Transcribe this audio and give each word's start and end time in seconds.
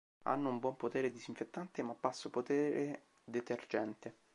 Hanno 0.23 0.49
un 0.49 0.57
buon 0.57 0.75
potere 0.77 1.11
disinfettante 1.11 1.83
ma 1.83 1.93
basso 1.93 2.31
potere 2.31 3.03
detergente. 3.23 4.15